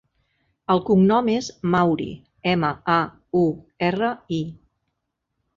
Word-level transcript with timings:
El 0.75 0.79
cognom 0.87 1.27
és 1.33 1.49
Mauri: 1.75 2.09
ema, 2.53 2.71
a, 2.97 2.99
u, 3.43 3.47
erra, 3.91 4.11
i. 4.43 4.45